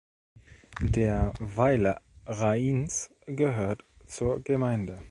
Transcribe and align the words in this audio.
Der 0.81 1.31
Weiler 1.39 2.01
Rains 2.25 3.11
gehört 3.27 3.85
zur 4.07 4.41
Gemeinde. 4.43 4.99